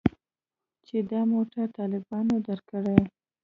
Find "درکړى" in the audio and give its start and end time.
2.47-2.99